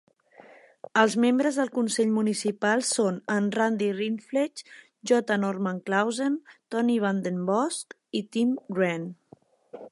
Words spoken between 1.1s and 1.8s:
membres del